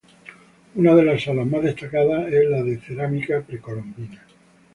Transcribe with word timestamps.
Una 0.73 0.95
de 0.95 1.03
las 1.05 1.21
salas 1.23 1.45
más 1.45 1.61
destacadas 1.61 2.25
es 2.33 2.49
la 2.49 2.63
de 2.63 2.79
cerámica 2.79 3.39
precolombina. 3.43 4.25